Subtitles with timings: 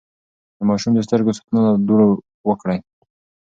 [0.57, 2.09] د ماشوم د سترګو ساتنه له دوړو
[2.49, 2.79] وکړئ.